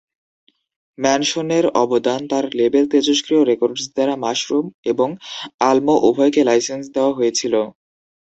ম্যানসনের 0.97 1.65
অবদান 1.83 2.21
তার 2.31 2.45
লেবেল 2.59 2.85
তেজস্ক্রিয় 2.93 3.41
রেকর্ডস 3.43 3.83
দ্বারা 3.95 4.15
মাশরুম 4.23 4.65
এবং 4.91 5.09
আলমো 5.61 5.95
উভয়কে 6.09 6.41
লাইসেন্স 6.49 6.85
দেওয়া 6.95 7.13
হয়েছিল। 7.17 7.53